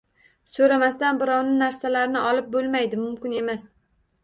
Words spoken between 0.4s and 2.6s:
So'ramasdan birovni narsalarini olib